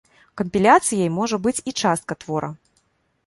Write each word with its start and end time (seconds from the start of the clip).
Кампіляцыяй 0.39 1.11
можа 1.17 1.39
быць 1.45 1.63
і 1.71 1.73
частка 1.81 2.13
твора. 2.25 2.49